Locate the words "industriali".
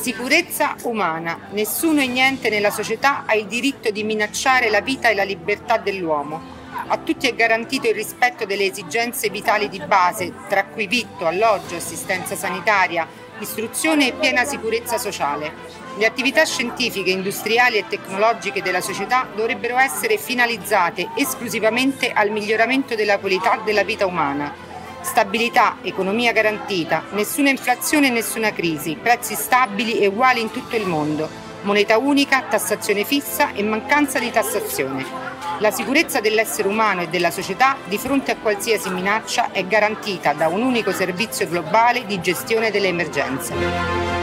17.10-17.76